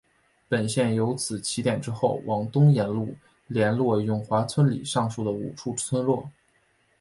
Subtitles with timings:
[0.49, 3.13] 本线由此起点之后往东沿路
[3.45, 6.27] 连络永华村里上述的五处村落。